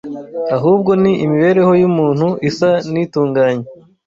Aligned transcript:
ahubwo 0.55 0.91
ni 1.01 1.11
imibereho 1.25 1.71
y’umuntu 1.81 2.27
isa 2.49 2.71
n’itunganye 2.91 3.65